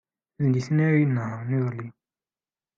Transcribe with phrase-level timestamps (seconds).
[0.41, 1.89] D nitni ay inehṛen iḍelli.